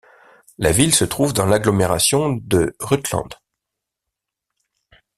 [0.57, 3.29] La ville se trouve dans l'agglomération de Rutland.